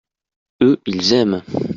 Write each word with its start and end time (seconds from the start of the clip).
eux, 0.63 0.81
ils 0.87 1.13
aimaient. 1.13 1.43